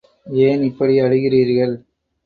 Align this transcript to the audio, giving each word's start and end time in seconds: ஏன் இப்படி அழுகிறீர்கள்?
ஏன் 0.41 0.61
இப்படி 0.61 1.01
அழுகிறீர்கள்? 1.01 1.75